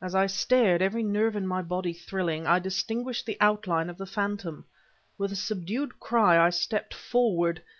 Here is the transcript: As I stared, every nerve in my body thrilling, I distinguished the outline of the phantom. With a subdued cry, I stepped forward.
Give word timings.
As 0.00 0.14
I 0.14 0.26
stared, 0.28 0.82
every 0.82 1.02
nerve 1.02 1.34
in 1.34 1.44
my 1.44 1.62
body 1.62 1.92
thrilling, 1.92 2.46
I 2.46 2.60
distinguished 2.60 3.26
the 3.26 3.36
outline 3.40 3.90
of 3.90 3.98
the 3.98 4.06
phantom. 4.06 4.64
With 5.18 5.32
a 5.32 5.34
subdued 5.34 5.98
cry, 5.98 6.38
I 6.38 6.50
stepped 6.50 6.94
forward. 6.94 7.60